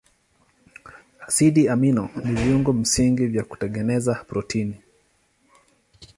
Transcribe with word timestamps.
Asidi 1.27 1.67
amino 1.69 2.09
ni 2.23 2.33
viungo 2.33 2.73
msingi 2.73 3.25
vya 3.27 3.43
kutengeneza 3.43 4.25
protini. 4.29 4.77